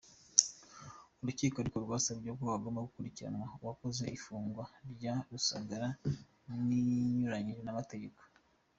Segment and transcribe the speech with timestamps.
[1.21, 5.87] Urukiko ariko rwasabye ko hagomba gukurikiranwa uwakoze ifungwa rya Rusagara
[6.67, 8.19] rinyuranyije n’amategeko.